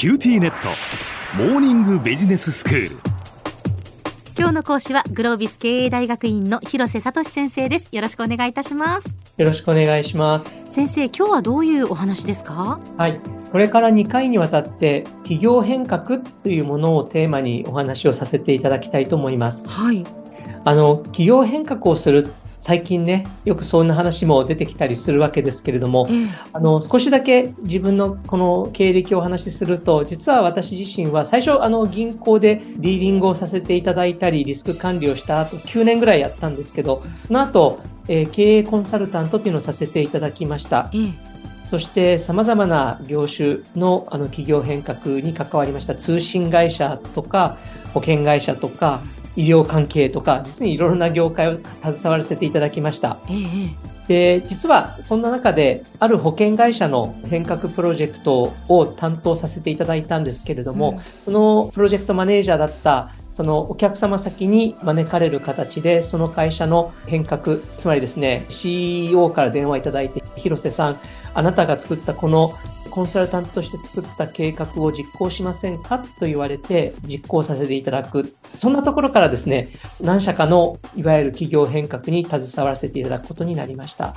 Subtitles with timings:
[0.00, 0.70] QTnet。
[1.36, 2.96] モーニングビジネススクール。
[4.34, 7.90] 今日の講師はグロービス経営大学院の広瀬聡先生です。
[7.92, 9.14] よろしくお願いいたします。
[9.36, 10.50] よろしくお願いします。
[10.70, 12.80] 先生今日はどういうお話ですか？
[12.96, 13.20] はい。
[13.52, 19.68] これから2回にわたって企業変革というものをテーマにお話をさせていただきたいと思います。
[19.68, 20.06] はい。
[20.64, 26.28] あの企業変革をする最近ね、よくそんな話も出てきたりするわけですけれども、ええ。
[26.52, 40.90] あの少しだけ自分のこの経歴をお話しすると、実は私自身は最初、あの銀行でディーリングをさせていただいたり、リスク管理をした後、9年ぐらいやったんですけど、その後、えー経営コンサルタントっていうのをさせていただきました。
[40.92, 41.30] ええ。
[41.70, 45.94] そして様々な業種のあの企業変革に関わりました。
[45.94, 47.58] 通信会社とか
[47.94, 49.00] 保険会社とか
[49.36, 53.18] 医療関係とか実にいろいろな業界を携わらせていただきました。
[53.28, 53.34] え
[53.86, 71.00] えで、実はそんな中である保険会社の変革プロジェクトを担当させていただいたんですけれども、うんそのプロジェクトマネージャーだったそのお客様先に招かれる形で、その会社の変革、つまりですね、CEO から電話いただいて、広瀬さん、
[71.32, 72.52] あなたが作ったこの
[72.90, 78.34] コンサルタントとして作った計画を実行しませんかと言われて実行させていただく。
[78.58, 79.68] そんなところからですね、
[80.00, 84.14] 何社かのいわゆる企業変革に携わらせていただくことになりました。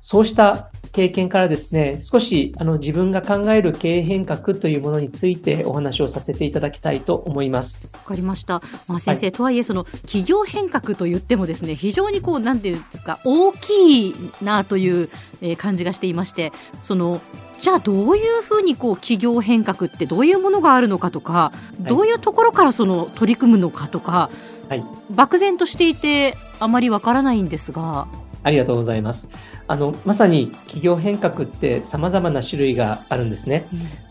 [0.00, 7.80] そうした経験からですね、少しあの自分が考える経営変革というものについてお話をさせていただきたいと思います。
[7.92, 8.60] わかりました。
[8.88, 15.08] まあ、先生、とはいえその企業変革と言ってもですね非常にこうなんていうんですか大きいなという
[15.40, 17.20] えー感じがしていましてその
[17.60, 24.30] じゃあどういうふうにこう企業変革ってどういうものがあるのかとか、どういうところからその取り組むのかとか、
[24.68, 28.06] はい漠然としていてあまりわからないんですが。
[28.42, 29.28] ありがとうございます。
[29.70, 33.68] あの、まさに企業変革って様々な種類があるんですね。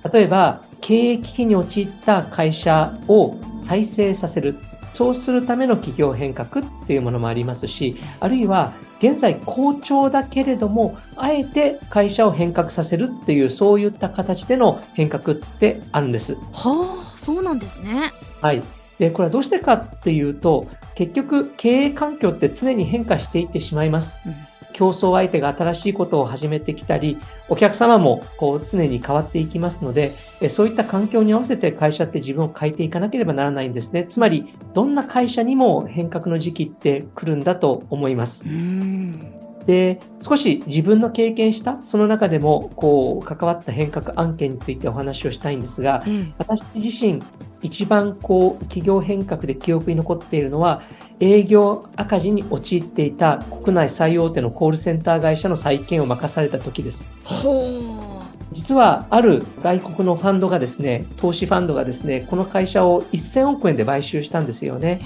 [0.09, 4.55] 例えば、経営危機に陥った会社を再生させる。
[4.93, 16.35] そうするための企業変革っていうものもありますし、あるいは現在好調だけれども、あえて会社を変革させるっていう、そういった形での変革ってあるんです。
[16.53, 18.13] はあそうなんですね。
[18.39, 18.63] はい。
[18.97, 24.15] で、これはどうしてかっていうと、結局経営環境って常に変化していってしまいます。
[24.25, 24.33] うん
[24.79, 27.17] 競争相手が新しいことを始めてきたり、
[27.49, 34.07] お客様もこう常に変わっていきますので、えそういった環境に合わせて会社って自分を変えていかなければならないんですね。
[34.09, 38.45] つまり、どんな会社にも変革の時期って来るんだと思います。
[38.45, 39.33] うん
[39.65, 47.21] で、少し自分の経験した、その中でもこう関わった変革案件についてお話をしたいんですが、ええ私自身、
[47.61, 50.81] 一番こう企業変革で記憶に残っているのは、
[51.19, 57.03] 営業赤字に陥っていた国内最大手のコールセンター会社の再建を任された時です。
[57.25, 65.01] ほ実は、ある外国のファンドがですね、投資ファンドがですね、この会社を1000億円で買収したんですよね。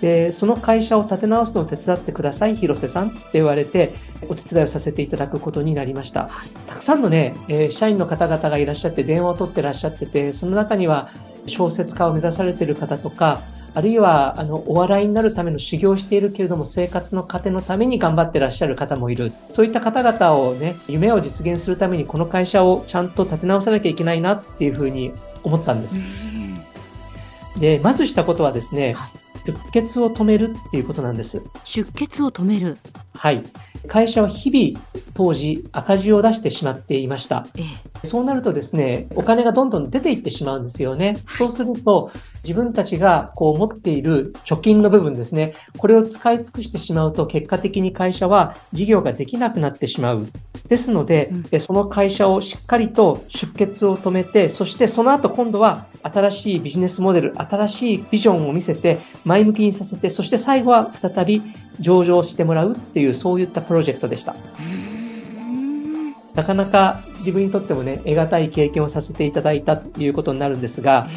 [0.00, 3.94] で、その会社を立て直すのを手伝ってください、広瀬さんって言われて、
[4.28, 6.28] お手伝いをさせていただくことになりました。
[6.66, 11.08] たくさんのね、えー社員の方々がいらっしゃって、電話を取ってらっしゃってて、その中には
[11.46, 13.42] 小説家を目指されている方とか、
[13.76, 19.32] あるいは、あの、お笑いになるための修行をしているけれども、生活の糧のために頑張ってらっしゃる方もいる。
[19.48, 25.12] そういった方々をね、夢を実現するために、この会社をちゃんと立て直さなきゃいけないなっていうふうに
[25.42, 25.94] 思ったんです
[27.56, 27.60] う。
[27.60, 29.10] で、まずしたことはですねはい、
[29.44, 31.42] 出血を止めるっていうことなんです。
[31.64, 32.78] 出血を止める。
[33.16, 33.42] はい。
[33.88, 37.44] 会社は日々、当時、赤字を出してしまっていました。
[37.56, 41.16] ええそうなるとですね、お金がどんどん出ていってしまうんですよね。
[41.38, 42.10] そうすると、
[42.42, 50.26] 自分たちがこう持っている貯金の部分ですね、これを使い尽くしてしまうと、結果的に会社は事業ができなくなってしまう。
[50.68, 61.42] ですのでうん、えその会社をしっかりと出血を止めて、そしてその後今度は新しいビジネスモデル、新しいビジョンを見せて、前向きにさせて、そして最後は再び
[61.80, 64.34] 上場してもらうっていう、そういったプロジェクトでした。
[64.58, 64.94] うん
[66.34, 71.08] なかなか自分にとってもね、得難い経験をさせていただいたということになるんですが、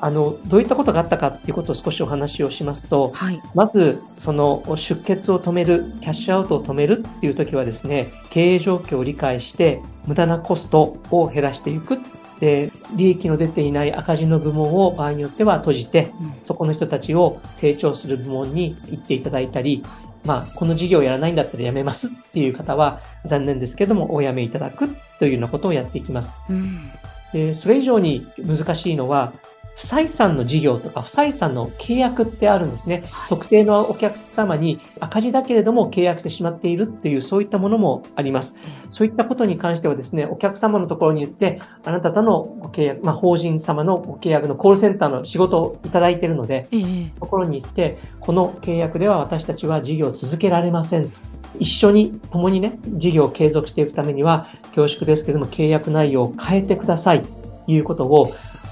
[0.00, 3.40] あの、どういったことがあったかっていうことを少しお話をしますと、はい。
[3.54, 11.98] まず、その出血を止める、キャッシュアウトを止めるっていう時はですね、経営状況を理解して、無駄なコストを減らしていく。
[12.40, 19.82] で、利益の出ていない赤字の部門を場合によっては閉じて、うんそこの人たちを成長する部門に行っていただいたり、
[20.24, 24.88] まあ、この事業をやらないんだったらやめますっていう方は、残念ですけども、お辞めいただく
[25.18, 26.32] というようなことをやっていきます。
[26.48, 26.90] うん
[27.34, 29.32] でそれ以上に難しいのは、
[29.76, 33.02] 不採算の事業とか不採算の契約ってあるんですね。
[33.28, 38.54] 特定のお客様に赤字だけれども契約してしまっているっていうそういったものもあります。
[38.90, 51.12] そういったことに関してはですね、お客様のところに言って、あなたとのご契約、まあ、法人様のご契約のコールセンターの仕事をいただいているので、ええ、ところに行って、この契約では私たちは事業を続けられません。
[51.58, 57.28] 一緒に共にね、事業を継続していくためには、恐縮ですけども、契約内容を変えてくださいと
[57.66, 58.28] いうことを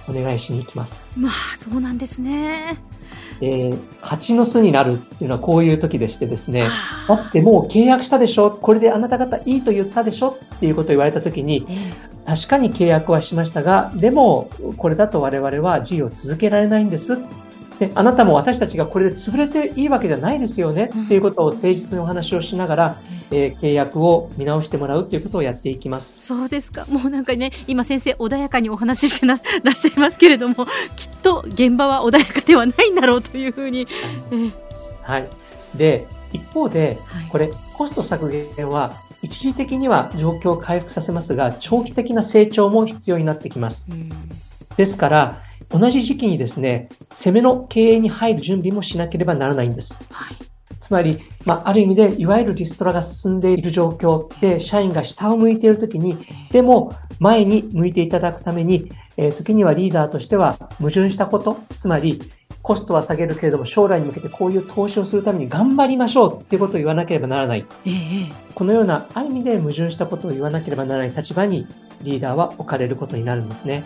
[0.09, 1.05] お願いしに行きます。
[1.17, 2.79] まあ、そうなんですね。
[3.41, 6.69] えー、蜂の巣になるっていうのはこういう時でしてですね、
[7.09, 11.67] だってもう契約したでしょこれであなた方いいと言ったでしょっていうことを言われた時に、
[12.25, 17.19] 確かに契約はしましたが、でも、これだと我々は事業を続けられないんです。
[17.81, 22.97] で、あなたも私たちがこれで潰れていいわけじゃないですよねっていうことを誠実にお話をしながら、
[23.33, 26.13] えー、契約を見直してもらうということをやっていきます。
[26.19, 26.87] そうですか。
[26.89, 33.87] もうなんかね、今先生穏やかにお話ししてならっしゃいますけれども、きっと現場は穏やかではないんだろうというふうに。
[35.03, 35.29] はい。
[35.75, 36.99] で、一方で、
[37.31, 38.93] これ、コスト削減は
[39.23, 43.87] 一時的には状況を回復させますが、長期的な成長も必要になってきます。
[44.77, 49.99] ですから、同じ時期にですね、攻めの経営に入る準備もしなければならないんです。
[50.11, 50.37] はい、
[50.93, 56.19] つまり、まあ、ある意味で、いわゆるリストラが進んでいる状況で、社員が下を向いているときに、
[56.51, 62.21] でも、前に向いていただくために、えー、時にはリーダーとしては矛盾したこと、つまり、
[62.61, 67.65] コストは下げるけれども、将来に向けてこういう投資をするために頑張りましょうっていうことを言わなければならない。
[67.87, 71.67] ええ、このような、ある意味で矛盾したことを言わなければならない立場に
[72.03, 73.85] リーダーは置かれることになるんですね。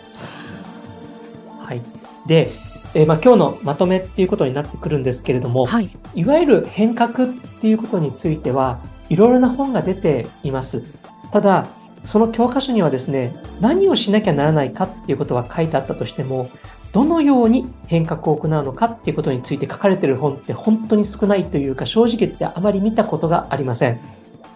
[1.60, 1.82] はい。
[2.26, 2.48] で、
[2.96, 10.82] えー、まあ、今日のまとめっていうことになってくるんですけれども、はい、いわゆる変革っていうことについては、いろいろな本が出ています。
[11.30, 11.66] ただ、
[12.06, 16.48] その教科書にはですね、何をしなきゃならないかっていうことは書いてあったとしても、
[16.94, 24.00] どのように変革を行うのかっていうことについて書かれている本って本当に少ないというか、正直言ってあまり見たことがありません。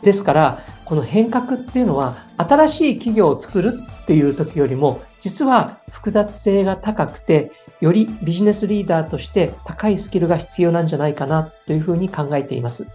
[0.02, 12.84] ですから、この変革っていうのは、新しい企業を作るっていう時よりも、実は複雑性が高くて、よりビジネスリーダーとして高いスキルが必要なんじゃないかなというふうに考えています。
[12.84, 12.90] はい、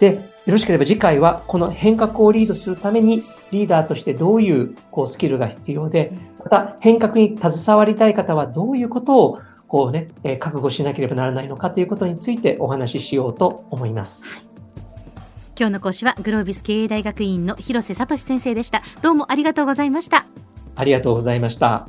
[0.00, 0.14] で、
[0.46, 14.24] よろしければ次回はこの変革をリードするためにリーダーとしてどういうこうスキルが必要で、また変革に携わりたい方はどういうことをこうね、え覚悟しなければならないのかということについてお話ししようと思います。
[14.24, 14.42] はい。
[15.58, 18.82] 今日の講師はグロービス経営大学院の広瀬聡先生でした。
[19.02, 20.24] どうもありがとうございました。
[20.76, 21.88] ありがとうございました